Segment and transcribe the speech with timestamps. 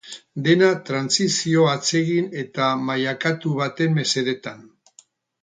[0.45, 4.67] Dena trantsizio atsegin eta mailakatu baten mesedetan.